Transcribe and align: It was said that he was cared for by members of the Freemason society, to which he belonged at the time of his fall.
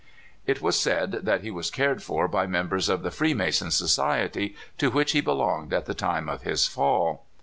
It 0.47 0.63
was 0.63 0.79
said 0.79 1.11
that 1.11 1.41
he 1.41 1.51
was 1.51 1.69
cared 1.69 2.01
for 2.01 2.27
by 2.27 2.47
members 2.47 2.89
of 2.89 3.03
the 3.03 3.11
Freemason 3.11 3.69
society, 3.69 4.55
to 4.79 4.89
which 4.89 5.11
he 5.11 5.21
belonged 5.21 5.73
at 5.75 5.85
the 5.85 5.93
time 5.93 6.27
of 6.27 6.41
his 6.41 6.65
fall. 6.65 7.27